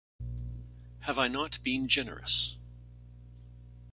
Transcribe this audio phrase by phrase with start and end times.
[1.01, 2.57] Have I not been generous?